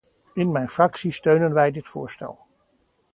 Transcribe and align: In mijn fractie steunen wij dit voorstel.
In 0.33 0.51
mijn 0.51 0.67
fractie 0.67 1.11
steunen 1.11 1.53
wij 1.53 1.71
dit 1.71 1.87
voorstel. 1.87 2.39